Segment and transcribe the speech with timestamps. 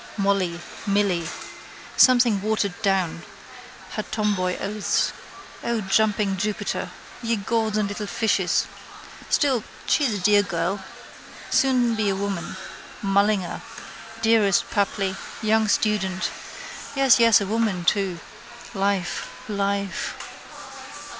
[0.17, 0.59] Molly.
[0.87, 1.27] Milly.
[1.95, 3.21] Same thing watered down.
[3.91, 5.13] Her tomboy oaths.
[5.63, 6.89] O jumping Jupiter!
[7.21, 8.65] Ye gods and little fishes!
[9.29, 10.83] Still, she's a dear girl.
[11.51, 12.57] Soon be a woman.
[13.03, 13.61] Mullingar.
[14.23, 15.15] Dearest Papli.
[15.43, 16.31] Young student.
[16.95, 18.19] Yes, yes: a woman too.
[18.73, 20.15] Life, life.